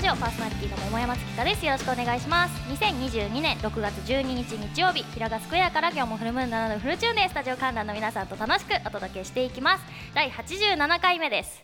[0.00, 1.66] ラジオパーソナリティの桃山月香です。
[1.66, 2.54] よろしくお願いします。
[2.72, 9.84] 2022年6月12日日曜日平賀スクエアから今日もフルムーン7のフルチューンでスタジオ観覧の皆さんと楽しくお届けしていきます。
[10.14, 11.62] 第87回目です。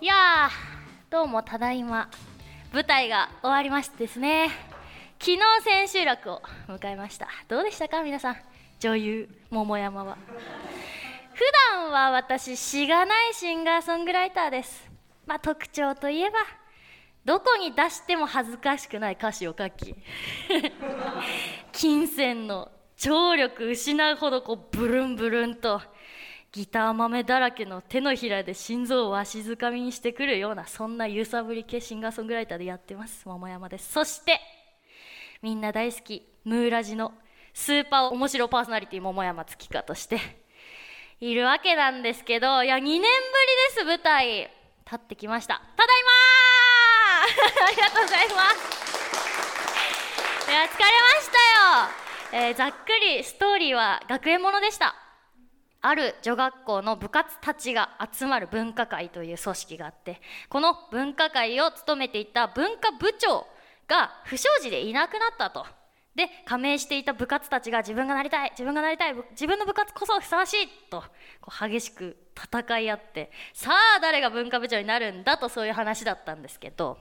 [0.00, 2.10] いやーどうもただいま
[2.72, 4.48] 舞台が終わりましてですね。
[5.20, 7.28] 昨日千秋楽を迎えました。
[7.46, 8.36] どうでしたか皆さん？
[8.80, 10.18] 女優桃山は。
[11.32, 11.44] 普
[11.76, 14.90] 段は私しがないシンガーソングライターです。
[15.26, 16.38] まあ特徴といえば
[17.28, 19.94] どこに出しても恥ずかしくない歌詞を書き
[21.72, 25.82] 金銭の聴力失うほどこうブルンブルンと
[26.52, 33.28] ギター豆だらけの手のひらで心臓をわしづかみにしてくるようなそんな揺さぶり系シンガーソングライターでやってます。
[33.28, 33.92] 桃山です。
[33.92, 34.40] そして
[35.42, 36.26] みんな大好き。
[36.44, 37.12] ムーラジの
[37.52, 40.18] スーパー面白パーソナリティ桃山月花として
[41.20, 43.10] いるわけなんですけどいや2年ぶりで
[43.80, 44.50] す舞台。
[44.86, 45.60] 立ってきました。
[45.76, 46.37] ただいま
[47.38, 48.78] ありがとうございます。
[50.50, 51.30] いや疲れまし
[52.32, 54.94] たよ、えー、ざっくりストーリーは学園ものでした。
[55.80, 63.46] ある女学校の部活たちが集まる文化会という組織があってこの文化会を務めていた文化部長
[63.86, 65.66] が不祥事でいなくなったと。
[66.16, 71.04] で加盟していた部活たちが自分がなりたい自分がなりたい自分の部活こそふさわしいと
[71.40, 76.98] こう激しく戦い合ってさあ誰が文化部長になるんだとそういう話だったんですけど、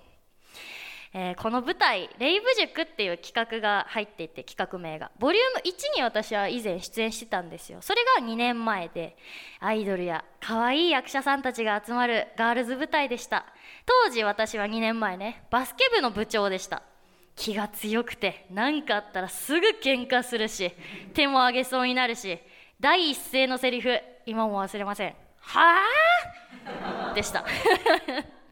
[1.13, 5.11] えー、この舞台「レイブ塾」っていう企画が入っていて企画名が。
[5.19, 7.81] ボリューム1に私は以前出演してたんですよ。
[7.81, 9.17] それが2年前で
[9.59, 13.45] アイドルや可愛い役者さんたちが集まるガールズ舞台でした。
[13.85, 16.81] 当時私は2年前ねバスケ部の部長でした。
[17.35, 20.71] 気が強くて何かあったらすぐ喧嘩するし
[21.13, 22.39] 手も上げそうになるし
[22.79, 25.15] 第一声のセリフ今も忘れません。
[25.39, 25.81] は
[27.11, 27.45] あ でした。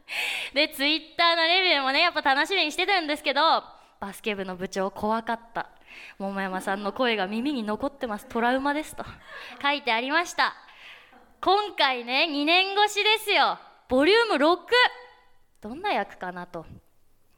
[0.54, 3.64] でツイッターのレビューもねやっぱ楽しみにしてたんですけど
[4.00, 5.70] バスケ部の部長怖かった。
[6.18, 8.26] 桃山さんの声が耳に残ってます。
[8.26, 9.04] トラウマですと。
[9.62, 10.54] 書いてありました。
[11.40, 13.58] 今回ね2年越しですよ。
[13.88, 14.58] ボリューム6
[15.62, 16.66] どんな役かなと。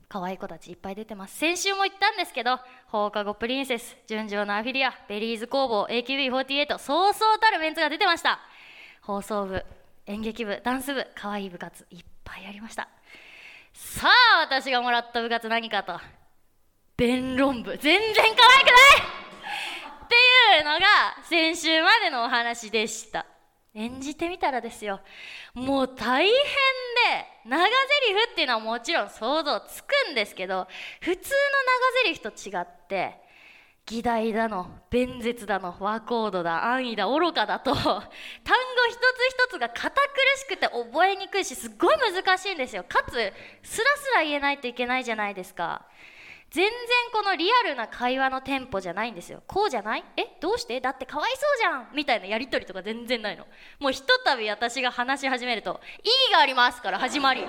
[0.09, 1.37] 可愛い子たちいっぱい出てます。
[1.37, 8.41] 先週も言ったんですけど放課後プリンセス純情のアフィリアベリーズ工房 AKB48 そうそうたるメンツが出てました。
[9.03, 9.65] 放送部
[10.07, 12.89] 演劇部ダンス部可愛い部活いっぱいぱいありました。
[13.73, 15.99] さあ私がもらった部活何かと。
[16.97, 17.79] 弁論部。
[17.79, 18.37] 全然可愛くない！
[20.05, 20.15] って
[20.59, 20.87] いうのが
[21.29, 23.25] 先週までのお話でした。
[23.75, 25.01] 演じてみたらですよ。
[25.55, 26.35] もう大変で
[27.45, 30.67] 長台詞っていうのはもちろん想像つくんですけど
[31.01, 31.37] 普通の
[32.25, 33.21] 長台詞と違って
[33.87, 38.01] 議題だの弁舌だの和コードだ安易だ愚かだと単語
[38.89, 39.99] 一つ一つが堅苦
[40.39, 42.85] しくて覚えにくいしすっごい難しいんですよ。
[42.85, 43.33] かつスラ
[43.97, 45.87] スラ言えないといけないじゃないですか。
[46.51, 46.73] 全然
[47.13, 49.43] このリアルな会話のテンポじゃないんですよ。
[49.47, 50.05] こうじゃない？
[50.17, 50.39] え？
[50.41, 50.81] どうして？
[50.81, 51.89] だってかわいそうじゃん！
[51.95, 53.47] みたいなやり取りとか全然ないの。
[53.79, 57.47] もうひとたび私が話し始めると「意義があります」から始まり。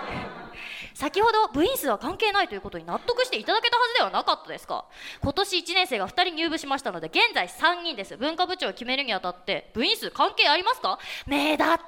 [0.93, 4.85] 先ほど部員数は関係ないということに納得していただけたはずではなかったですか？
[5.21, 8.17] 今年1年生が2人入部しましたので現在3人です。
[8.17, 10.99] 文化部長を決めるにあたって部員数関係ありますか？
[11.25, 11.85] 目立った活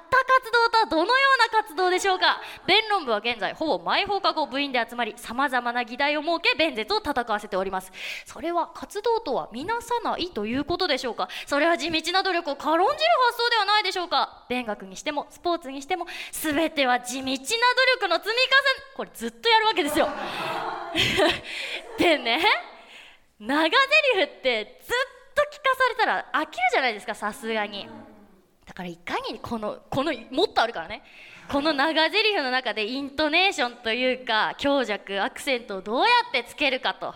[0.52, 2.40] 動とはどのような活動でしょうか？
[2.66, 7.92] 弁論部は現在ほぼ毎放課後部員で集まりさまざまな議題を設け弁舌を戦わせております。
[8.26, 11.28] それは活動とは見なさないということでしょうか？
[11.46, 14.44] それは地道な努力を軽んじる発想ではないでしょうか？
[14.48, 18.61] 勉学にしてもスポーツにしても全ては地道な努力の積み重ね。
[18.96, 20.08] これずっとやるわけですよ。
[21.98, 22.40] でね
[23.38, 23.70] 長台
[24.14, 27.88] 詞ってずっと聞かされたら飽きるじゃないですかさすがに。
[28.66, 31.02] だからいかにこのこのもっとあるからね。
[31.50, 37.14] この長台詞の中でイントネーションというか強弱アクセントをどうやってつけるかと。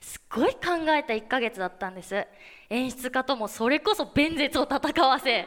[0.00, 0.60] すっごい考
[0.94, 2.26] えた1ヶ月だったんです。
[2.70, 5.46] 演出家ともそれこそ弁舌を戦わせ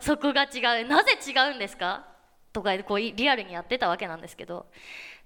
[0.00, 0.86] そこが違う。
[0.88, 2.15] なぜ違うんですか？
[2.56, 4.64] とかこうリアルにやってたわけなんですけど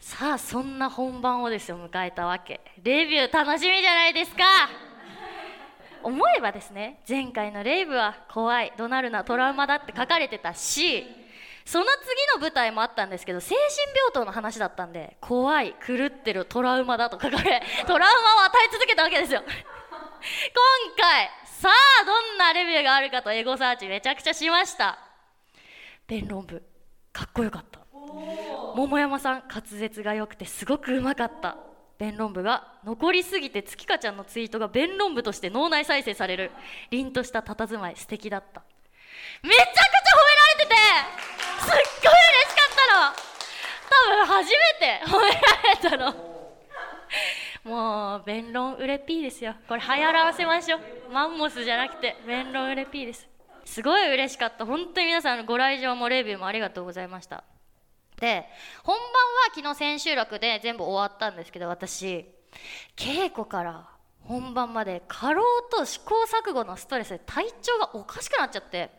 [0.00, 2.60] さあそんな本番をですよ迎えたわけ。
[2.82, 4.42] レビュー楽しみじゃないですか。
[6.02, 11.04] 思えばですね前回のレイブは怖い怒鳴るなトラウマだって書かれてたし
[11.64, 13.60] その次の舞台もあったんですけど精神
[14.12, 19.42] 病棟の話だったんで怖い狂ってるトラウマだと書かれトラウマを与え続けたわけですよ。
[19.42, 19.50] 今
[20.96, 24.98] 回さあどんなレビューがあるかとエゴサーチめちゃくちゃしました。
[26.08, 26.69] 弁論部。
[27.12, 27.80] かっこよかった。
[28.74, 31.56] 桃山さん滑舌が良くてすごくうまかった。
[31.98, 36.50] 弁論部が残りすぎて月花ちゃんのツイートが弁論部として脳内再生される。
[36.90, 38.62] 凛とした佇まい素敵だった。
[39.42, 40.74] めちゃくちゃ褒められてて。
[41.60, 43.14] すっごい嬉しかったの。
[43.90, 46.30] 多分初めて褒められたの。
[47.62, 49.54] もう弁論売れピーですよ。
[49.68, 50.80] これ流行らせましょう。
[51.12, 53.28] マンモスじゃなくて弁論売れピーです
[53.64, 54.66] すごい嬉しかった。
[54.66, 57.44] 本当に皆さんご来場もレビューもありがとうございました。
[58.18, 58.44] で
[58.84, 59.10] 本番は
[59.54, 62.26] 昨日千秋楽で全部終わったんですけど私
[62.94, 63.88] 稽古から
[64.22, 68.90] 本番まで過労と試行錯誤のストレスで体調がおかしくなっちゃって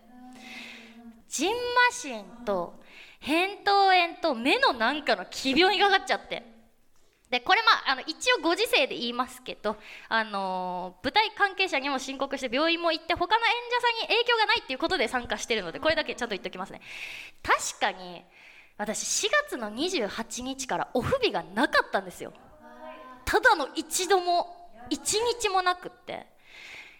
[1.29, 1.55] ジンマ
[1.91, 2.81] シンと
[3.21, 6.50] 扁桃炎と目のなんかの奇病にかかっちゃって。
[7.31, 9.77] でこれまああの一応ご時世で言いますけど、
[10.09, 16.81] あのー、舞台関係者にも申告して病院も行って他の演者さんに影響がないっていうことで参加してるのでこれだけちゃんと言っておきますね。
[17.41, 18.25] 確かに
[18.77, 22.33] 私4月の28日からオフ日がなかったんですよ。
[23.23, 26.27] ただの一度も一日もなくって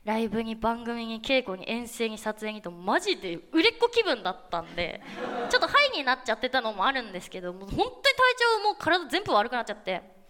[0.06, 5.02] ライブに番組に稽古に遠征に撮影にとマジで売れっ子気分だったんで
[5.50, 8.02] ちょっとハイになっちゃってたのもあるんですけどもう本当に体
[8.62, 10.21] 調もう体全部悪くなっちゃって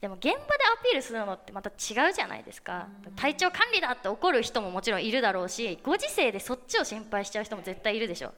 [0.00, 2.88] でも現場でアピールするのってまた違うじゃないですか。
[3.16, 8.32] 体調管理だって怒る人ももちろんいるだろうしご時世でそっちを心配しちゃう人も絶対いるでしょ。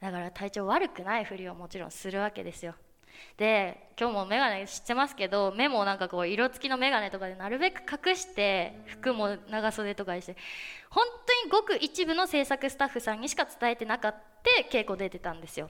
[0.00, 2.74] だから体調悪くないふりをもちろんするわけですよ。
[3.36, 10.36] で今日も眼鏡知ってますけど目もなんかこう色付きの眼鏡とかでなるべく隠して服も長袖とかにして
[10.88, 15.68] 本当にごく一部の制作スタッフさんにしか伝えてなかった稽古出てたんですよ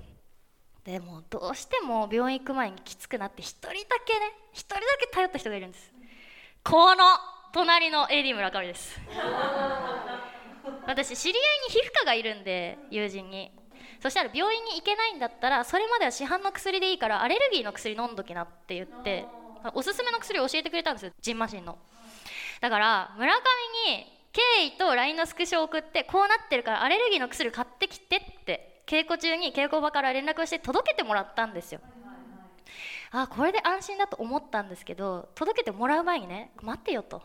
[0.90, 5.92] でもどうしても病院行く前にきつくなって1人だけね1人だけ頼った人がいるんです。
[6.64, 7.04] この
[7.52, 9.00] 隣の AD 村上です。
[10.88, 13.52] 私知り合いに皮膚科がいるんで友人に。
[14.02, 19.26] そしたら病院に行けないんだったらそれまでは市販の薬でいいからアレルギーの薬飲んどきなって言って
[19.75, 21.78] おすすめの薬を教えてくれたんですよジンマシンの。
[22.60, 23.40] だから村上
[23.94, 28.69] に経緯と LINE のスクショを送ってこうなってるからアレルギーの薬買ってきてって。
[28.90, 31.81] 稽古中に稽古場から連絡をして届けてもらったんですよ。
[33.12, 37.22] あこれで安心だと思ったんですけど届けてもらう前にね待ってよと。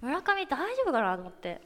[0.00, 1.60] 村上大丈夫かなと思って。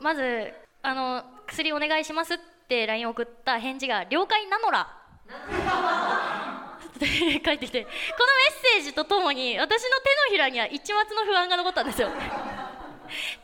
[0.00, 0.52] まず
[0.82, 4.86] あの薬お願いしますって LINE 送った返事が「了解なのら」
[6.94, 12.10] って帰ってきてこのメッセージとともに私の手のひらには一抹の不安が残ったんですよ。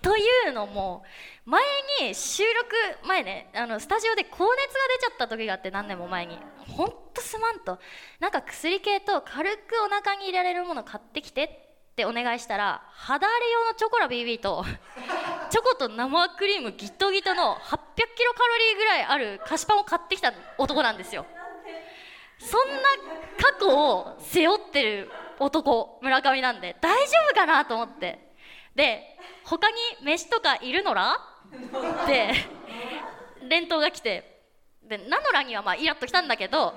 [0.02, 1.04] というのも
[1.50, 1.61] 前
[2.08, 6.38] に収録前ねあのスタジオで高熱が出ちゃった時があって何年も前に。
[6.69, 7.81] ほんとすまんと。
[8.20, 14.64] なんか薬系と軽くお腹に入れられるもの買ってきてってお願いしたら肌荒れ用のチョコラ BB と
[15.50, 17.76] チョコと生クリームギトギトの800
[18.14, 21.26] キロカロリーぐらいある菓子パンを買ってきた男なんですよ。
[22.38, 22.82] そんな
[23.38, 25.11] 過去を背負ってる
[25.41, 28.31] 男村上なんで大丈夫かなと思って。
[28.76, 32.32] で他に飯とかいるのらって
[33.49, 34.43] 連投が来て
[34.82, 36.75] でナノラにはまあイラッときたんだけど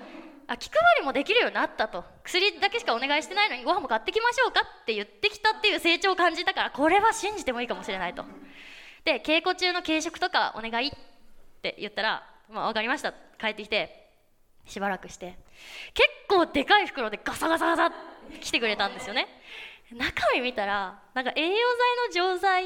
[0.48, 2.04] あ気配りもできるようになったと。
[2.24, 8.26] 薬だけしかお願いしてないのにご飯も買ってきましょうかって言ってきたっていう成長を感じたからこれは信じてもいいかもしれないと。
[9.06, 10.92] で稽古中の軽食とかお願いっ
[11.62, 13.14] て言ったら、まあ、分かりました。
[13.40, 14.10] 帰ってきて
[14.66, 15.38] しばらくして。
[15.94, 17.92] 結構でかい袋でガサガサガサっ
[18.32, 19.28] て来てくれたんですよね。
[19.92, 21.56] 中身見たらなんか栄養
[22.12, 22.66] 剤の錠剤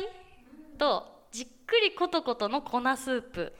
[0.78, 3.54] とじっくりコトコトの粉スープ。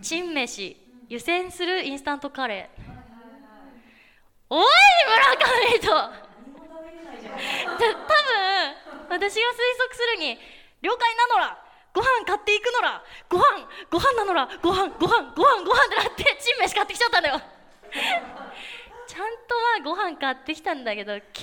[0.00, 0.76] チン飯。
[1.08, 2.82] 湯煎するインスタントカレー。
[4.48, 4.64] おい
[5.10, 5.88] 村上と。
[5.88, 5.98] 多
[7.80, 7.90] 分
[9.10, 9.42] 私が推測
[9.94, 10.38] するに
[10.80, 11.58] 了解なのら
[11.92, 17.40] ご飯買っていくのらご飯ご飯なのらご飯ご飯ご飯ご飯ってなってチン飯買ってきちゃったんだよ。
[19.20, 21.42] ゃんとまあご飯買ってきたんだけど稽古場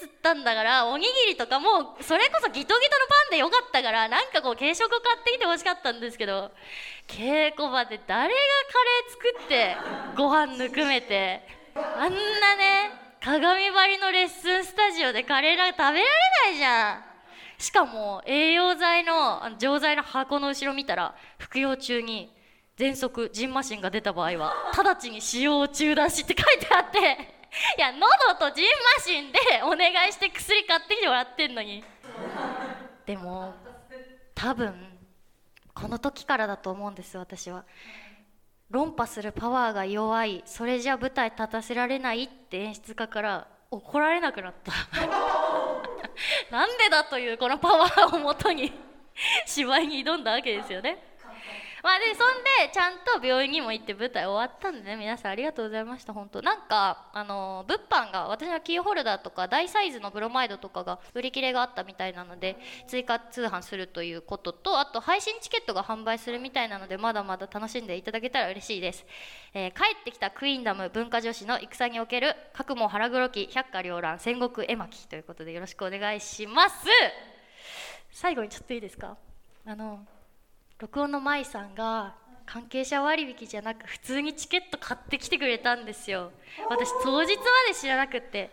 [0.00, 6.50] でっつったんだからおにぎりとかもそれこそギトギトのパンでよかったからなんかこう軽食を買ってきてほしかったんですけど
[7.08, 9.76] 稽古場で誰がカレー作って
[10.16, 11.42] ご飯ぬくめて
[11.74, 12.90] あんなね
[13.22, 16.10] 鏡張りのレッスンスタジオでカレーなんか食べられ
[16.50, 17.12] ないじゃん。
[17.62, 22.32] しかも栄養剤の錠剤の箱の後ろ見たら服用中に
[22.82, 28.08] 喘息ジンマシンが出た場合は直ちに使用を中断しって書いてあっていや喉
[28.50, 28.64] とジン
[28.98, 31.84] マシンでお願いして薬買ってきてもらってんのに。
[33.06, 33.54] でも
[34.34, 34.74] 多分
[35.74, 37.64] この時からだと思うんです私は。
[38.70, 44.72] 論破するパワーが弱いそれじゃ舞台立たせられないって演出家から怒られなくなった。
[46.50, 48.72] なんでだというこのパワーをもとに
[49.46, 51.11] 芝居に挑んだわけですよね。
[51.82, 56.40] まあでそんでちゃんと病院にも行って舞台終わったんでね皆さんありがとうございました本当。
[56.40, 69.04] なんかあの物販が私のキーホルダーとか大サイズのブロマイドとかが売り切れがあったみたいなので追加通販するということとあと配信チケットが販売するみたいなのでまだまだ楽しんでいただけたら嬉しいです、
[69.52, 76.86] えー帰ってきたクイーンダム文化女子の戦における覚悟腹黒き百花繚乱戦国絵巻ということでよろしくお願いします。
[78.10, 79.16] 最後にちょっといいですか？
[79.66, 80.06] あの
[80.82, 86.32] 録音の舞さんが関係者割引じゃなく普通にチケット買ってきてくれたんですよ。
[86.68, 88.50] 私当日まで知らなくって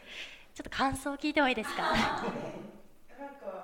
[0.53, 1.89] ちょっと感想聞いてもいいですか？
[1.91, 3.57] ありがとうご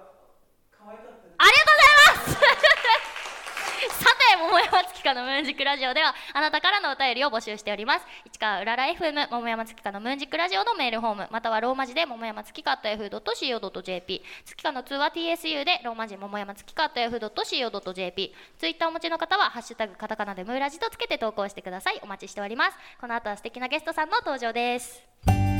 [1.77, 2.33] ざいます。
[4.03, 8.05] さて桃山月花のムーンジックラジオではあなたからのお便りを募集しております。
[8.25, 21.99] 市川うらら FM 桃山月花のムーンジックラジオのメールフォームまたはローマ字で桃山月花 F.co.jp 月花の通話 TSU でローマ字桃山月花 F.co.jp ツイッターお持ちの方はハッシュタグカタカナでムーラジとつけて投稿してください。
[22.01, 22.77] お待ちしております。
[22.99, 25.54] この後は素敵なゲストさんの登場です。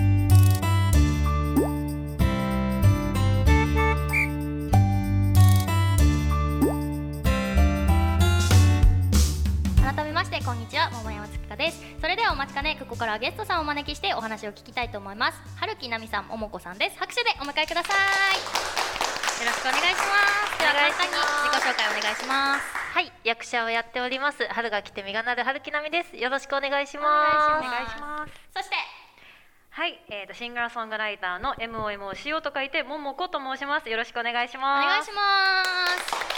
[9.86, 10.90] 改めましてこんにちは。
[10.90, 11.80] 桃山月花です。
[12.02, 12.76] それではお待ちかね。
[12.80, 15.38] ここからはゲストさんをお招きしてお話を聞きたいと思います。
[15.58, 16.98] 春木奈美さん桃子さんです。
[16.98, 19.46] 拍手でお迎えください。
[19.46, 20.58] よろしくお願いします。
[20.58, 22.66] では簡単に自己紹介お願いします。
[22.98, 24.48] はい、役者をやっております。
[24.50, 26.18] 春が来て実がなる春木奈美です。
[26.18, 27.68] よろしくお願いします。
[27.68, 28.34] お願いします。
[28.58, 28.76] そして
[29.70, 33.90] はい、えー、とシンガーソングライターの MOMOCO と書いてももこと申します。
[33.92, 34.88] よろしくお願いしおます。
[34.88, 35.64] 願いしま
[36.32, 36.35] す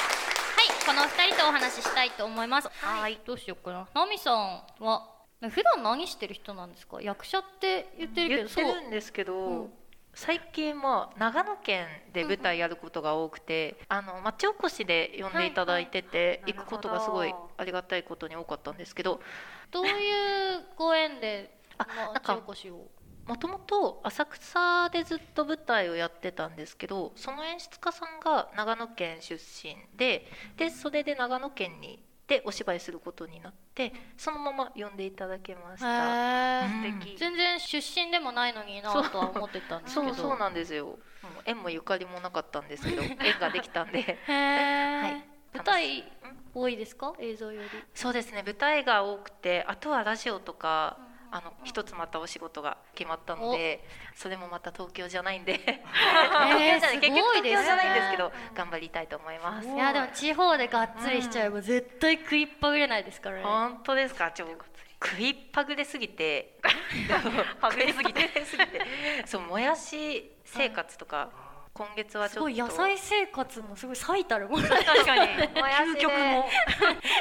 [0.57, 2.69] はいこの二人とお話ししたいと思います。
[2.81, 3.19] はい。
[3.23, 3.87] どうしようかな。
[3.93, 5.07] 奈美さんは
[5.51, 6.99] 普段何してる人なんですか？
[6.99, 9.69] 役者って言ってるけど言ってるんですけど、うん。
[10.15, 16.53] 最近まあ長野県で舞台やることが多くて、あの町おこしで呼んでいただいてて、はい。
[16.53, 19.21] 行くことがすごいありがたいことに多かったんですけど。
[19.69, 22.87] どういうご縁であまなんか町おこしを？
[23.27, 36.67] もともと浅草でずっと舞台をやってたんですけどその演出家さんが長野県出身ででそれで長野県にでお芝居することになってそのまま呼んでいただけました。
[36.67, 37.17] 素敵。
[37.17, 40.13] 全然出身でもないのになとは思ってたんですけど。
[40.13, 40.99] そうそうなんですよ。
[41.45, 44.01] 縁もゆかりもなかったんですけど、 縁ができたんで。
[44.25, 45.25] はい。
[45.53, 46.03] 舞台
[46.53, 47.13] 多いですか？
[47.19, 47.69] 映像より。
[47.93, 48.43] そうですね。
[48.45, 50.97] 舞台が多くて、あとはラジオとか、
[51.31, 53.83] あの一つまたお仕事が決まったので、
[54.15, 56.99] それもまた東京じゃないんで、 東京じゃない。
[56.99, 59.67] 結局東京じゃないんですけど、頑張りたいと思います。
[59.67, 63.43] いやでも地方でがっつりしちゃえば絶対食いっぱぐれないですからね。
[63.43, 64.31] 本当ですか？
[64.31, 64.47] ちょ
[64.99, 66.57] 食いっぱぐれすぎて、
[67.07, 68.29] 食いっぱぐれすぎて、
[69.27, 71.29] そうもやし生活とか、
[71.77, 72.33] 今月はちょっと。
[72.33, 74.67] すごい野菜生活のすごい最たるもの。
[74.67, 75.31] 確かに。
[75.31, 76.45] 究極の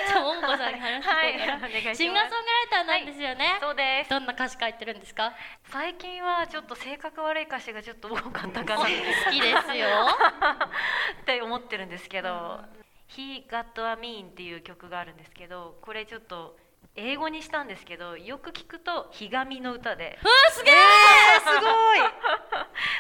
[0.09, 1.97] じゃあ桃子さんに話してはい。
[1.97, 4.11] シンガーソングライターなんですよね、そうです。
[4.11, 5.35] どんな歌詞書いてるんですか？
[5.71, 8.81] 最近はちょっと性格悪い歌詞がちょっと多かったかな。
[8.81, 8.87] 好
[9.31, 9.89] きですよ。
[11.21, 12.61] って思ってるんですけど
[13.15, 16.57] 「He Got a Mean」っていう曲があるんですけどこれちょっと
[16.95, 20.75] 英語にしたんですけどよく聞くと「ひがみの歌で」うわすげえ
[21.45, 21.99] すごい！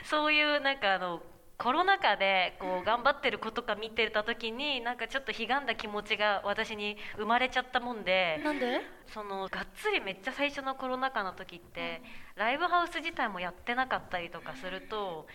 [0.04, 1.22] そういうなんかあの
[1.58, 8.80] コロナ禍でこう頑張ってる子とか見てた時になんかちょっとひがんだ気持ちが私に生まれちゃったもんでなんで？
[9.12, 12.02] そのがっつりめっちゃ最初のコロナ禍の時って
[12.34, 15.26] ライブハウス自体もやってなかったりとかすると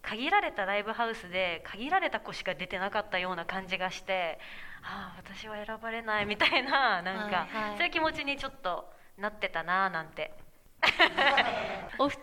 [0.00, 4.38] 限られたライブハウスで限られた子しか出てなかったような感じがして
[4.82, 10.32] ああ私は選ばれないみたいななんか、そういう気持ちにちょっとなってたななんて
[11.98, 12.20] お二人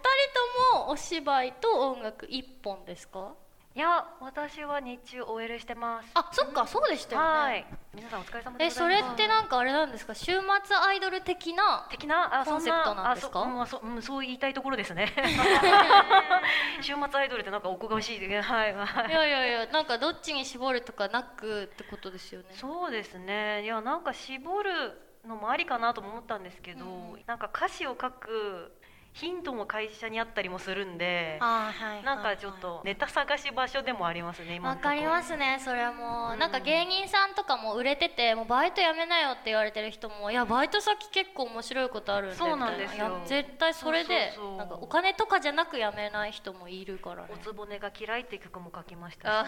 [0.74, 3.34] ともお芝居と音楽一本ですか？
[3.76, 6.10] いや私は日中 OL してます。
[6.14, 7.28] あそっかそうでしたよね。
[7.28, 7.66] はい。
[7.94, 10.16] 皆さんお疲れ様でえそれってなんかあれなんですか？
[10.16, 10.42] 週末
[10.78, 12.40] アイドル的な的な？
[12.42, 13.42] あコンセプトなんですか？
[13.42, 15.12] あそ,、うん、そうんそう言いたいところですね。
[16.80, 18.20] 週末アイドルってなんかおこがましい。
[18.22, 19.10] ではいはい。
[19.10, 22.48] いやいやいやなんかどっちに絞るとかなくってことですよね。
[22.54, 23.64] そうですね。
[23.64, 28.72] いやなんか絞るのもありかなとも思ったんですけど、うんなんか歌詞を書く
[29.16, 36.36] ヒントも会社にあったりもするんではいなんかちょっとネタ探し場所でもありますね今わかりますねそれも、う。
[36.36, 36.40] ん。
[36.40, 43.22] なんか芸人さんとかも売れててもうバイトやめなよって言われてる人もいやバイト先結構面白いことあるんでそうなんですよ。
[43.26, 47.30] 絶対それでなんかお金とかじゃなく辞めない人もいるからね。
[47.34, 49.48] おつぼねが嫌いって曲も書きましたし、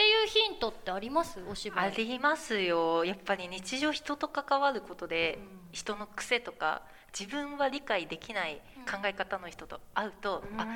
[0.00, 1.38] っていうヒントってあります？
[1.46, 1.86] お芝居。
[1.88, 3.04] ありますよ。
[3.04, 5.38] やっぱり日常人と関わることで、
[5.72, 6.80] 人の癖とか
[7.18, 10.66] 自分は理解できない考え方の人と会うと、あ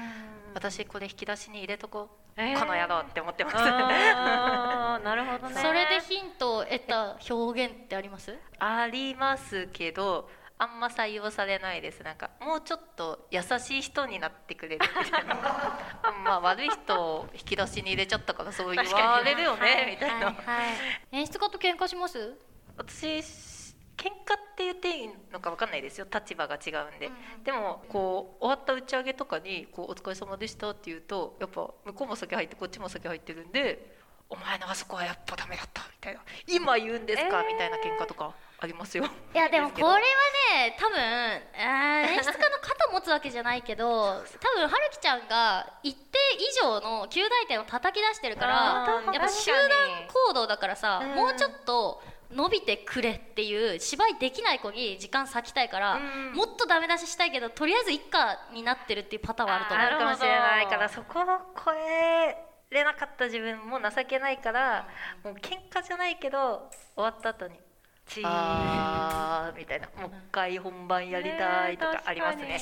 [0.52, 2.60] 私これ引き出しに入れとこう、えー。
[2.60, 3.56] この野郎って思ってます。
[3.64, 5.54] なるほどね。
[5.54, 8.36] それでヒントを得たた表現ってあります？
[8.58, 12.02] ありますけどあんま採用されないです。
[12.02, 15.34] なんかもうちょっと優しい人になってくれるみたいな。
[16.24, 20.36] まあ悪い人を引き出しに入れちゃったからそう言われるよねみたいな、はい
[21.16, 22.36] 演出家と喧嘩します？
[22.76, 23.06] 私
[23.96, 26.06] 喧嘩って言っていいのか分かんないですよ。
[26.12, 27.10] 立場が違うんで、
[27.44, 33.96] でもこう終わった打ち上げとかにこう「お疲れ様でした」って言うとやっぱ向こうも酒入ってこっちも酒入ってるんで
[34.30, 38.34] 「お前のあそこはやっぱダメだった」みたいな「今言うんですか?」みたいな喧嘩とか
[38.64, 39.04] ありますよ。
[39.04, 49.60] いやでもこれはね多分演出家の肩持つわけじゃないけど多分春樹ちゃんが一定以上の及第点を叩き出してるからやっぱ集団
[50.26, 51.14] 行動だからさ、うん。
[51.14, 55.98] もうちょっと伸びてくれっていう芝居できない子に時間割きたいから、う
[56.32, 56.32] ん。
[56.34, 59.86] もっとダメ出ししたいけどとりあえず一家になってるっていうパターンはあると思う。
[59.86, 61.24] あるかもしれないからそこを
[61.64, 62.36] 超え
[62.70, 64.88] れなかった自分も情けないから
[65.22, 67.54] もう喧嘩じゃないけど終わった後に
[68.06, 68.22] チー。
[68.24, 69.58] あー。
[69.58, 72.60] みたいなもう一回本番やりたいとかありますね。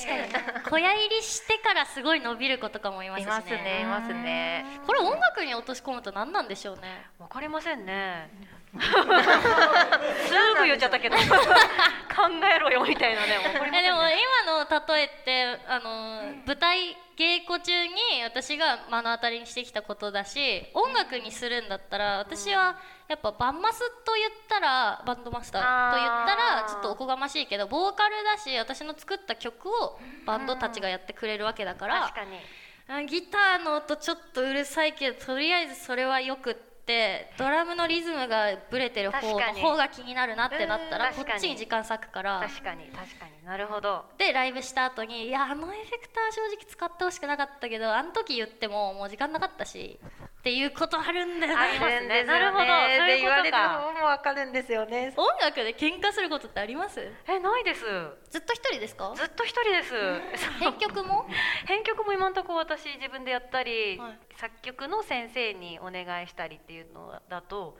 [0.69, 4.65] 小屋入りしてからすごい伸びる子とかもいますしいますねいますね。
[4.85, 7.07] これ音楽に落とし込むと何なんでしょうね。
[7.19, 8.29] わかりませんね
[8.79, 11.15] すぐ言っちゃったけど。
[12.13, 13.79] 考えろよみたいなねわかりませんね。
[13.79, 13.97] えでも
[14.45, 22.77] 今の例えってあの舞台稽古中に私が目の当たりにしてきたことだし音楽にするんだったら私は
[23.07, 32.39] やっぱバンマスと言ったらバンドマスターと言ったらちょっとおこがましいけどボーカルだし私の作った曲をバンドたちがやってくれるわけだから確かに。
[32.85, 36.72] あギターの音ちょっとうるさいけどとりあえずそれはよくって
[37.37, 42.41] ドラムのリズムがブレてる方の方が気になるなってなったらこっちに時間割くから。
[42.45, 43.45] 確かに確かに。
[43.45, 44.05] なるほど。
[44.17, 49.99] でライブした後にいやあのエフェクター正直使ってほしくなかったけどあの時言ってももう時間なかったし
[50.43, 52.07] っていうことあるんだよありますね。
[52.07, 52.65] ね なるほど。
[52.65, 53.07] そういうことか。
[53.07, 55.13] で言われる方もわかるんですよね。
[55.15, 56.99] 音楽で喧嘩することってあります？
[57.29, 57.85] えないです。
[58.29, 59.13] ずっと一人ですか？
[59.15, 59.95] ずっと一人です。
[60.59, 61.29] 編曲も？
[61.65, 64.19] 編曲も今のところ私自分でやったり、はい。
[64.35, 67.77] 作曲の先生にお願いしたりっていうのだと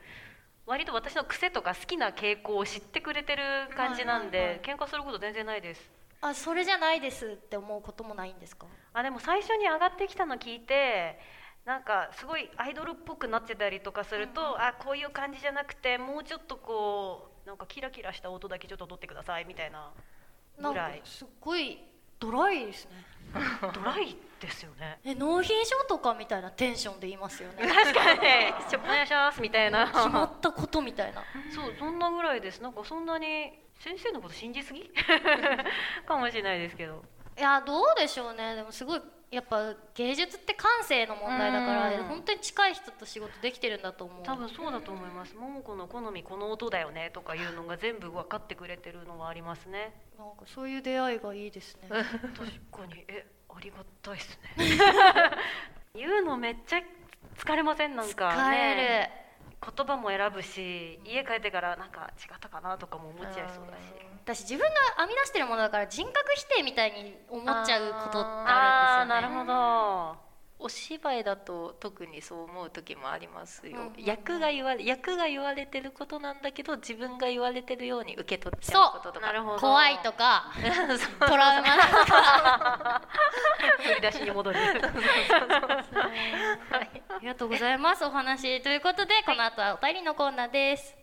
[0.66, 3.44] 割と私の癖とか好きな傾向を知ってくれてる
[3.76, 4.60] 感じなんで、はいはい。
[4.62, 5.92] 喧嘩すること全然ないです。
[6.22, 8.68] あそれじゃないですって思うこともないんですか？
[8.94, 11.20] あでも最初に上がってきたの聞いて
[11.66, 19.92] なんかすごいアイドルっぽくなってたりとかすると、あこういう感じじゃなくてもうちょっとこうなんかキラキラした音だけちょっと取ってくださいみたいな
[20.58, 21.80] ぐらいすっごい
[22.20, 22.92] ドライですね
[23.74, 28.20] ドライですよねえ納品書とかみたいなテンションで言いますよね確かに
[28.70, 31.24] ちょお願いしますみたいな決まったことみたいな
[31.54, 34.90] そうそんなぐらいですなんかそんなに先生のこと信じすぎ
[36.06, 37.04] かもしれないですけど
[37.38, 39.02] いやどうでしょうねでもすごい
[39.34, 42.04] やっぱ芸術って感性の問題だからうん。
[42.06, 44.24] 本当に近い人と仕事できてるんだと思う。
[44.24, 45.36] 多分そうだと思います。
[45.36, 49.94] 桃子の好みこの音だよねとかいうのが全部分かってくれてるのはありますね。
[50.18, 51.88] なんかそういう出会いがいいですね。
[51.90, 53.04] 確かに。
[53.08, 54.68] えありがたいっすね。
[55.96, 56.82] 言うのめっちゃ
[57.38, 57.96] 疲れません？
[57.96, 59.23] なんか疲れる、ね
[59.64, 64.14] 言葉も選ぶし家帰ってからなんか違ったかなとかも思っちゃいそうだし。
[64.24, 64.66] 私自分が
[65.00, 69.22] 編み出してるものだから人格否定みたいに思っちゃうことってあるんですよね。
[69.22, 70.33] なるほど
[70.64, 74.04] お芝居だと特にそう思う時もありますよ、うんうんうん。
[74.04, 79.28] 役が言われ役が言われてることなんだけど自分が言われてるように受け取っちゃうこととか。
[79.28, 79.60] なるほど。
[79.60, 80.52] 怖いとか
[81.20, 83.02] トラウマとか。
[83.84, 84.60] 振り出しに戻る。
[84.60, 84.90] あ
[87.20, 88.62] りがとうございますお話。
[88.62, 91.03] ということでこの後はお便りのコーナーです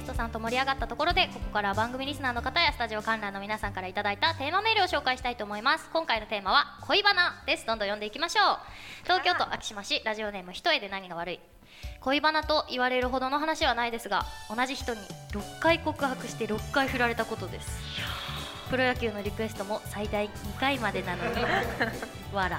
[0.00, 5.90] ゲストさんと盛り上がったところでここからは番組リスナーの方やスタジオ観覧の皆さんからいただいたテーマメールを紹介したいと思います。
[5.92, 7.66] 今回のテーマは恋バナです。
[7.66, 8.56] どんどん読んでいきましょう。
[9.02, 11.40] 東京都昭島市ラジオネーム一重で何が悪い。
[12.00, 15.00] 恋バナと言われるほどの話はないですが同じ人に
[15.32, 17.68] 6回告白して6回振られたことです。
[18.70, 21.44] プロ野球のリクエストも最大2回までなのに
[22.32, 22.58] わら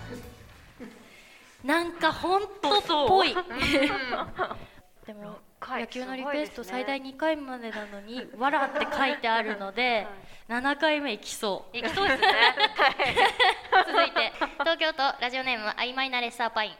[1.63, 3.33] なんか本当っぽい。
[5.07, 10.07] でも回野球のリクエスト最大2回までなのに「わら」って書いてあるので
[10.49, 11.77] 7回目いきそう。
[11.77, 12.27] いきそうですね。
[13.87, 16.71] 続いて東京都ラジオネーム曖昧なレッサーパイン。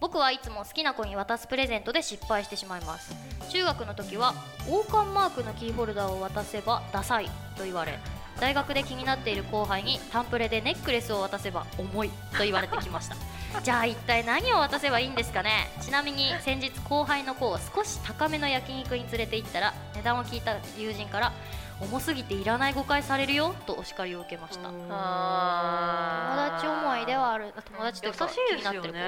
[0.00, 3.14] 僕はいつも好きな子に渡すプレゼントで失敗してしまいます。
[3.52, 4.32] 中学の時は
[4.68, 7.98] 王冠マークのキーホルダーを渡せばダサいと言われ
[8.40, 13.16] 大学で気になっている後輩にタンプレでネックレスを渡せば重いと言われてきました
[13.62, 15.70] じゃあ一体何を渡せばいいんですかね？
[15.80, 21.32] ちなみに先日後輩の子を少し高めの焼肉に連れて行ったら値段を聞いた友人から
[21.80, 24.68] 重すぎていらない誤解されるよとお叱りを受けました。
[24.68, 27.52] 友あ達思いではある。
[27.64, 28.98] 友達というか優しいですよ気になってる子。
[28.98, 29.02] ね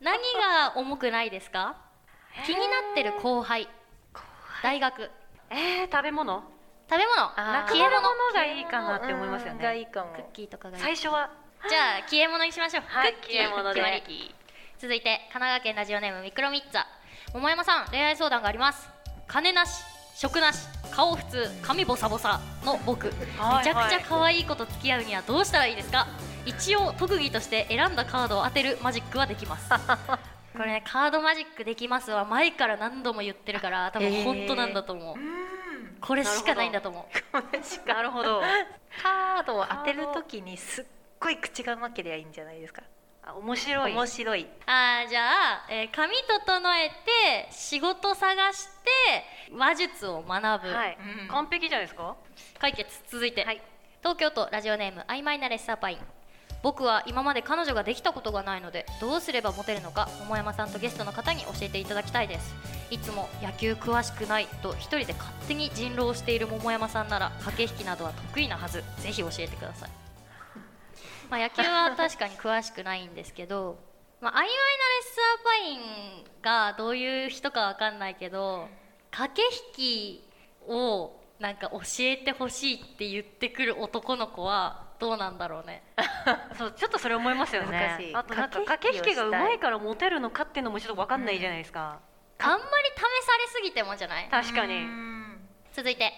[0.00, 1.76] 何が重くないですか？
[2.46, 3.68] 気になってる後輩。
[4.62, 5.10] 大学。
[5.50, 6.42] えー、食べ物？
[6.90, 7.30] 食べ物。
[7.68, 8.02] 消え物。
[8.34, 10.12] がいいかなって思いますようんがねいいかも。
[10.14, 10.82] クッキーとかがいい。
[10.82, 11.30] 最初は
[11.68, 13.80] じゃあ消え物にしましょう、はい消え物で
[14.78, 16.82] 続いて神奈川県ラジオネームミクロミッツァ。
[17.32, 18.88] 桃山さん恋愛相談があります。
[19.26, 19.82] 金なし
[20.14, 23.06] 食なし顔普通髪ボサボサの僕、
[23.38, 26.06] はいめちゃくちゃ可愛い子と付き合うにはどうしたらいいですか？
[26.44, 29.70] 一応特技として選んだカードを当てるマジックはできます。
[30.54, 35.16] これねカードマジックできますは前から何度も言ってるから多分本当なんだと思う、
[36.00, 37.88] これしかないんだと思う。
[37.88, 38.42] なるほど。
[39.02, 40.84] カードを当てるときにすっ
[41.24, 42.82] ごい口がうまけりゃいいんじゃないですか？
[43.26, 43.92] あ面白い。
[43.92, 44.46] 面白い。
[44.66, 48.66] あーじゃあ、えー髪整えて仕事探し
[49.48, 51.28] て話術を学ぶ、はい、うん。
[51.28, 52.16] 完璧じゃないですか？
[52.58, 53.62] 解決続いて、はい。
[54.00, 55.98] 東京都ラジオネーム曖昧なレッサーパイン。
[56.62, 62.54] 僕は今まで彼女ができたことがないのでどうすればモテるのか桃山さんとゲストの方に教えていただきたいです。
[62.90, 68.84] いつも野球詳しくないと一人で勝手に人狼している桃山さんなら駆け引きなどは得意なはず。
[68.98, 69.90] ぜひ教えてください
[71.30, 73.78] まあ野球は確かに詳しくないんですけど、
[74.20, 74.58] まあ、曖昧なレッ
[75.14, 78.68] サーパインがどういう人かわかんないけど
[79.10, 79.42] 駆け
[79.80, 80.24] 引き
[80.68, 85.82] をなんか教えてほしいって言ってくる男の子はどうなんだろうね。
[86.56, 88.12] そうちょっとそれ思いますよね。
[88.14, 91.98] あとなんか駆け引きがうまいからモテるのかっていうのもちょっと分かんないじゃないですか、
[92.38, 94.28] あんまり試されすぎてもじゃない？
[94.30, 94.76] 確かに。
[94.76, 95.48] うん。
[95.72, 96.12] 続いて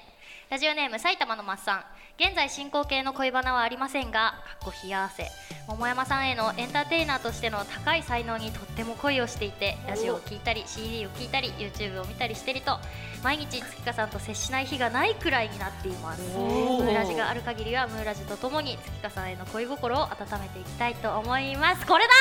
[0.50, 1.84] ラジオネーム埼玉のマッサン
[2.18, 5.30] 現在進行形の恋バナはありませんがかっこ冷や汗。
[5.68, 12.78] 桃山さんへのエンターテイナーとしての高い才能にとっても恋をしていてラジオを聴いたり CD を聴いたり YouTube を見たりしてると
[13.22, 16.22] 毎日月花さんと接しない日がないくらいになっています。
[16.22, 16.88] ムおー。
[16.88, 21.84] ーラジがある限りはムーラジとともに月花さんへの恋心を温めていきたいと思います。
[21.86, 22.16] これだー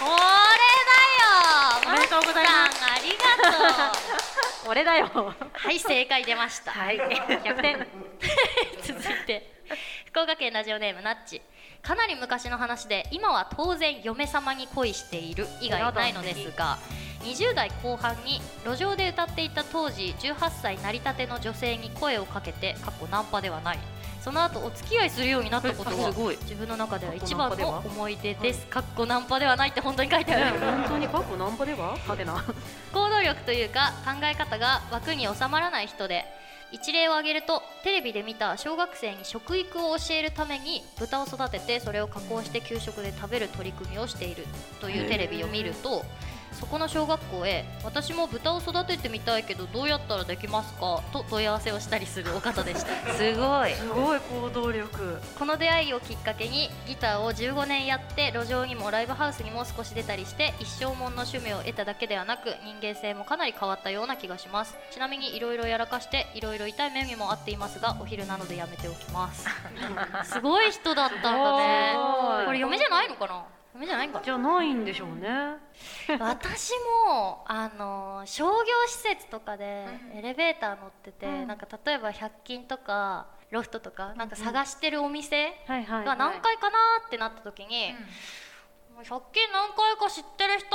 [0.00, 0.20] これだよ
[1.86, 2.84] おめでとうございます。
[2.84, 4.70] ありがとう。
[4.70, 5.34] 俺だよ。
[5.52, 6.72] はい正解出ました。
[6.72, 6.98] はい。
[6.98, 7.86] 100点
[8.82, 9.60] 続いて。
[10.06, 11.40] 福岡県ラジオネームナッチ。
[11.82, 15.46] かなり昔の話で今は当然嫁様に恋している。
[15.60, 16.78] 以外ないのですが
[17.22, 23.78] 20代後半に路上で歌っていた当時18歳なりたての女性に声をかけてかっこナンパではない
[24.20, 26.36] その後お付き合いするようになったことがえすごい。
[26.42, 28.66] 自分の中では一番の思い出です。
[28.66, 30.58] かっこナンパではないって本当に書いてある。
[30.60, 31.94] 本当に過去ナンパでは？
[31.94, 32.44] 派手な。
[32.92, 36.24] 行動力というか考え方が枠に収まらない人で
[36.72, 44.46] 一例を挙げるとテレビで見た小学生に食育を教えるために豚を育ててそれを加工して給食で食べる取り組みをしている
[44.80, 46.04] というテレビを見ると
[46.60, 51.02] そこの小学校へ私も豚を育ててみたいけどどうやったらできますか？
[51.12, 53.12] と問い合わせをしたりするお方でした。
[53.14, 53.72] すごい。
[53.72, 55.18] すごい行動力。
[55.38, 64.76] この出会いをきっかけにギターを15年やって路上にもライブハウスにも少し出たりして一生もんの趣味を得ただけではなく人間性もかなり変わったような気がします。
[64.92, 69.48] ちなみにいろいろやらかしていろいろ痛い目にもあっていますがお昼なのでやめておきます。
[70.30, 71.96] すごい人だったんだね。
[72.44, 73.44] これ嫁じゃないのかな？
[73.74, 74.20] 嫁じゃないんか。
[74.24, 75.28] じゃないんでしょうね。
[76.18, 76.72] 私
[77.06, 81.46] もあの商業施設とかでエレベーター乗ってて、うん。
[81.46, 87.94] なんか例えば100均とかロフトとかなんか探してるお店、が何回かなーってなった時に
[89.02, 90.66] 「100均何回か知ってる人!」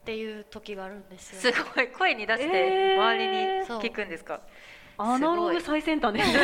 [0.00, 1.52] っていう時があるんですよ。
[1.52, 1.88] すごい。
[1.92, 3.00] 声に出してえー。
[3.00, 4.40] 周りに聞くんですか、
[4.98, 6.38] アナログ最先端ですね。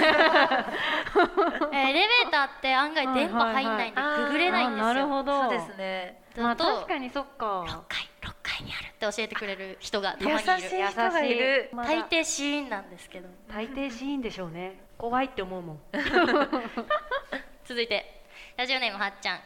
[1.72, 4.84] え ーエレベーターって案外電波入んないんでググれないんですよ。
[4.84, 5.42] あなるほど。
[5.42, 6.22] そうですね。
[6.36, 7.84] まあ確かにそっ6か。
[7.88, 10.68] 階6階にあるって教えてくれる人がた優まにいる。
[10.68, 11.70] しい人がいる。
[11.74, 13.28] 大抵シーンなんですけど。
[13.52, 14.80] 大抵シーンでしょうね。
[14.96, 15.80] 怖いって思うもん。
[17.66, 18.22] 続いて
[18.56, 19.40] ラジオネームはっちゃん。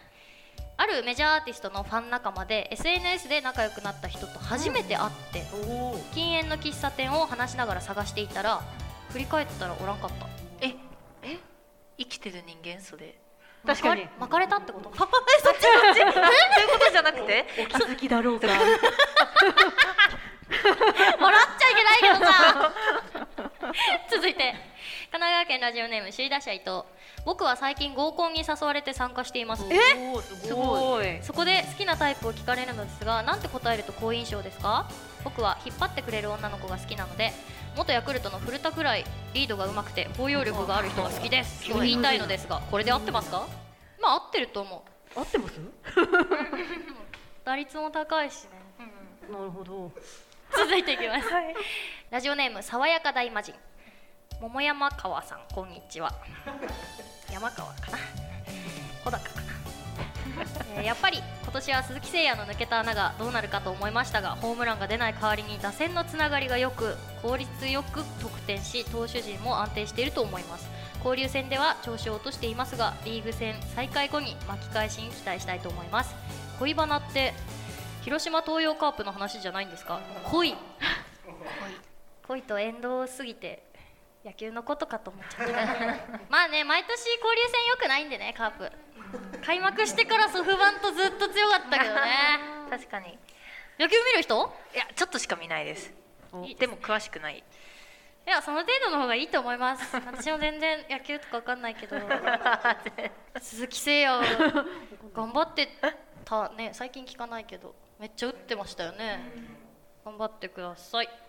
[0.80, 5.42] あるメジャーアーティストのファン仲間で SNS で仲良くなった人と初めて会って、
[6.14, 8.60] 禁煙の喫茶店を話しながら探していたら
[9.10, 10.26] 振り返ったらおらんかった。
[10.60, 10.74] え
[11.22, 11.38] え？
[11.98, 13.16] 生きてる人間それ。
[13.66, 14.06] 確かに。
[14.20, 14.90] 巻かれたってこと？
[14.96, 15.10] そっち
[15.42, 15.60] そっち。
[16.00, 16.12] そういう
[16.72, 17.46] ことじゃなくて？
[17.58, 18.64] お気づきだろうか 笑
[20.56, 22.72] っちゃいけないけどさ。
[24.10, 24.54] 続いて。
[25.10, 26.82] 神奈川県ラジオネーム首位打者伊藤。
[27.24, 29.64] 僕は最近合コンに誘われて参加しています。
[29.70, 29.78] え？
[30.46, 31.18] すごい。
[31.22, 34.86] そこで好きなタイプを聞かれるのですがなんて答えると好印象ですか？
[35.24, 37.32] 僕は引っ張ってくれる女の子が好きなので
[37.78, 41.70] 元ヤクルトの古田くらいリードが上手くて包容力がある人が好きです。
[41.72, 43.46] と言いたいのですがこれで合ってますか？
[44.02, 44.84] まあ合ってると思
[45.16, 45.18] う。
[45.20, 45.54] 合ってます？
[47.44, 48.50] 打率も高いしね。
[49.30, 49.92] なるほど。
[50.56, 51.28] 続いていきます、
[52.10, 53.54] ラジオネーム爽やか大魔人
[54.40, 56.12] 桃山川さんこんにちは。
[57.32, 57.98] 山川かな。
[59.04, 59.52] 小高かな、
[60.76, 70.68] えーやっぱり今年は鈴木誠也の抜けた穴がどうなるかと思いましたがホームランが出ない代わりに打線のつながりがよく効率よく得点し投手陣も安定していると思います。
[71.04, 76.14] 交流戦では調子を落としていますがリーグ戦再開後に巻き返しに期待したいと思います。
[76.58, 77.32] 恋バナって
[78.02, 80.00] 広島東洋カープの話じゃないんですか？
[80.24, 80.56] 恋。
[82.26, 82.42] 恋。
[82.42, 83.62] と縁遠すぎて
[84.24, 85.52] 野球のことかと思っちゃった。
[86.28, 88.72] まあね毎年交流戦良くないんでねカープ
[89.44, 92.00] 開幕してからソフバンとずっと強かったけどね。
[92.70, 93.10] 確かに。
[93.10, 93.18] い
[93.78, 94.52] 野球見る人？
[94.74, 95.92] やちょっとしか見ないです。
[96.58, 97.38] でも詳しくない。
[97.38, 99.96] いやその程度の方がいいと思います。
[99.96, 101.96] 私も全然野球とか分かんないけど。
[103.40, 104.66] 鈴木誠也
[105.14, 105.68] 頑張って
[106.24, 106.70] たね。
[106.74, 107.74] 最近聞かないけど。
[107.98, 109.18] めっちゃ打ってましたよね。
[110.04, 111.27] 頑張ってください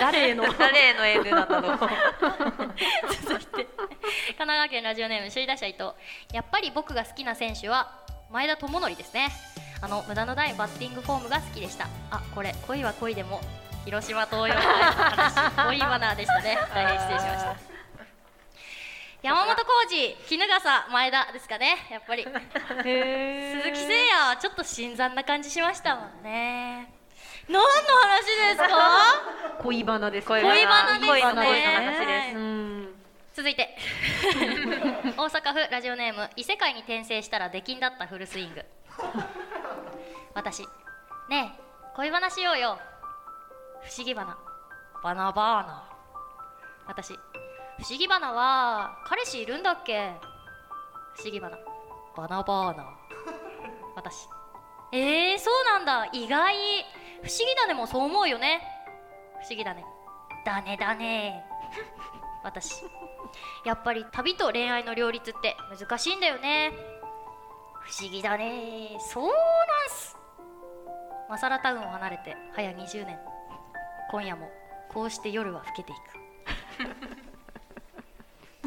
[0.00, 0.44] 誰への？
[0.54, 3.64] 誰へのエールなんだろう続いて。
[3.64, 3.66] 神
[4.38, 5.90] 奈川県ラジオネーム首位打者伊藤。
[6.32, 7.90] やっぱり僕が好きな選手は
[8.30, 9.28] 前田智則ですね。
[9.80, 11.86] あの無駄のないバッティングフォームが好きでした。
[12.10, 13.40] あこれ恋は恋でも
[13.84, 16.58] 広島東洋大の話 恋バナーでしたね。
[16.74, 17.56] 大変失礼しました。
[19.20, 21.76] 山本浩二衣笠前田ですかね。
[21.90, 22.22] やっぱり。
[22.22, 22.52] 鈴木誠
[22.84, 26.97] 也はちょっと新参な感じしましたもんね
[27.48, 29.58] 何の話ですか？
[29.62, 30.26] 恋バナです。
[30.28, 31.08] 恋恋バナですね。
[31.08, 32.36] 恋の恋の話です。
[32.36, 33.02] うん。
[33.34, 33.76] 続いて。
[35.16, 38.64] 大阪府ラジオネーム異世界に転生したら出禁だったフルスイング。
[40.34, 40.66] 私。
[41.28, 41.62] ねえ
[41.96, 42.78] 恋バナしようよ。
[43.82, 44.36] 不思議花
[45.02, 45.82] バナバーナ。
[46.86, 47.14] 私。
[47.78, 50.12] 不思議花は彼氏いるんだっけ？
[51.16, 51.56] 不思議花
[52.16, 52.84] バナバーナ。
[53.96, 54.28] 私。
[54.92, 56.08] えー、そうなんだ。
[56.12, 56.54] 意外
[57.22, 58.60] 不思議だねもそう思うよね。
[59.40, 59.84] 不思議だね。
[60.44, 61.44] だねだね。
[62.42, 62.84] 私。
[63.64, 66.72] やっぱり旅と恋愛の両立って難しいんだよね。
[67.82, 68.96] 不思議だね。
[69.00, 69.34] そうなん
[69.90, 70.16] す。
[71.28, 73.18] マサラタウンを離れて早20年。
[74.10, 74.50] 今夜も
[74.88, 76.00] こうして夜は更けていく。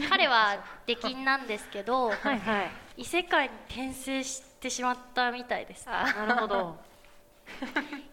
[0.10, 2.72] 彼は出禁なんですけどはいはい。
[2.98, 6.90] 異世界に転生してしまったみたいですなるほど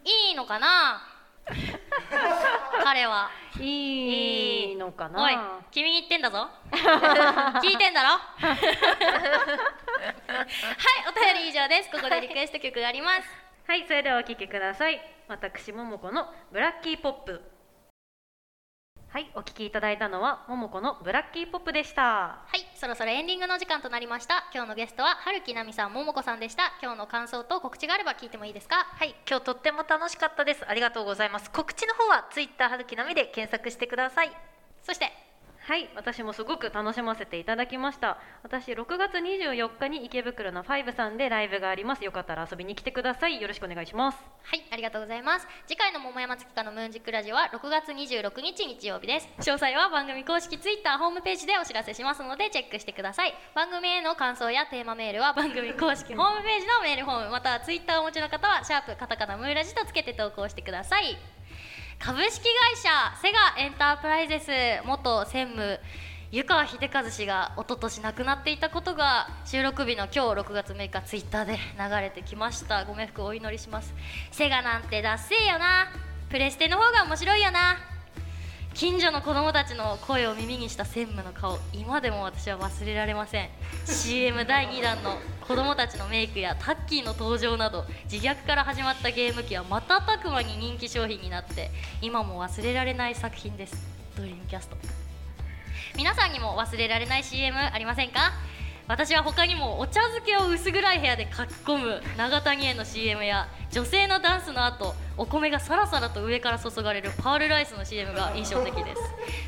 [0.04, 1.02] いいのかな？
[2.84, 3.30] 彼は。
[3.60, 5.22] いいのかな？
[5.24, 5.36] おい
[5.70, 6.48] 君に言ってんだぞ。
[7.62, 8.10] 聞いてんだろ？
[8.38, 8.56] はい
[11.08, 11.90] お便り以上です。
[11.90, 13.22] ここでリクエスト曲があります。
[13.66, 13.84] はい。
[13.86, 15.00] それではお聴きください。
[15.28, 17.42] 私桃子のブラッキーポップ
[19.10, 22.02] はいお聴きいただいたのは桃子のブラッキーポップでした。
[22.02, 24.44] はいそろそろエンディングの時間となりました。
[24.52, 26.74] 今日のゲストは春木奈美さん桃子さんでした。
[26.82, 28.76] 今日の感想と告知があれば聞いてもいいですか？
[28.76, 30.62] はい今日とっても楽しかったです。
[30.68, 31.50] ありがとうございます。
[31.50, 34.30] 告知の方はツイッター春木のみで検索してください。
[34.82, 35.10] そして
[35.68, 38.16] はい私もすごく楽しませていただきました。
[38.42, 42.02] 私6月24日に池袋のファイブさんでライブがあります。
[42.02, 43.38] よかったら遊びに来てください。
[43.38, 44.18] よろしくお願いします。
[44.44, 45.46] はいありがとうございます。
[45.66, 49.28] 次回の桃山月花のムーンジックラジオは6月26日日曜日です。
[49.40, 53.34] 詳細は番組公式ツイッターホームページでお知らせしますのでチェックしてください。
[53.54, 61.37] 番組への感想やテーマメールは番組公式ホームページのメールフォームまたはツイッターをお持ちの方はシャープカタカナムーラジとつけて投稿してください。
[61.98, 62.88] 株式会社
[63.20, 65.80] セガエンタープライゼス元専務
[66.30, 72.84] 湯川秀和氏が一昨年亡くなっていたことが収録日の今日6月6日ツイッターで流れてきました。
[72.84, 73.92] ご冥福をお祈りします。
[74.30, 75.88] セガなんてダッセーよな。
[76.30, 77.97] プレステの方が面白いよな。
[78.78, 83.48] 近所の子供たちの声を耳にした専務の顔今でも私は忘れられません。
[83.84, 93.74] CM 第2弾の子供たちのメイクやタッキーの登場など自虐から始まったゲーム機は瞬く間に人気商品になって今も忘れられない作品です。
[94.16, 94.76] ドリームキャスト。
[95.96, 98.30] 皆さんにも忘れられない CM ありませんか？
[98.88, 109.00] 私は他にもお茶漬けを薄暗い部屋で書き込む永谷園の CM や女性のダンスの後お米がさらさらと上から注がれるパールライスの CM が印象的です。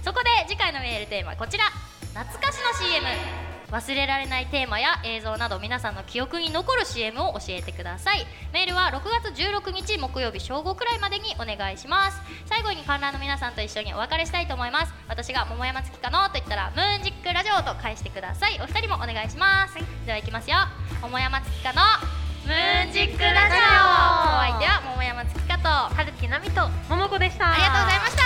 [0.05, 1.65] そこで次回のメールテーマはこちら。
[2.13, 8.27] 懐かしの CM 忘れられないテーマや映像など皆さんの記憶に残る CM を教えてください。
[8.53, 12.21] メールは6月16日木曜日正午くらいまでにお願いします。
[12.47, 14.93] 最後に観覧の皆さんと一緒にお別れしたいと思います。
[15.09, 18.59] 私が桃山月花のと言ったらムーンジックラジオと返してください。
[18.63, 20.57] お二人もお願いします、ではいきますよ。
[21.03, 22.07] 桃山月花の
[22.47, 23.59] ムーンジックラジオ。
[23.59, 27.53] お相手は桃山月花と春木奈美と桃子でした。
[27.53, 28.21] ありがとうございました